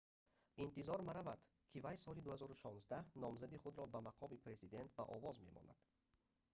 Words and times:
интизор 0.63 0.99
меравад 1.09 1.39
ки 1.71 1.77
вай 1.85 1.97
соли 2.03 2.21
2016 2.27 3.13
номзадии 3.23 3.61
худро 3.63 3.83
ба 3.93 3.99
мақоми 4.07 4.41
президент 4.45 4.89
ба 4.97 5.03
овоз 5.15 5.35
мемонад 5.45 5.79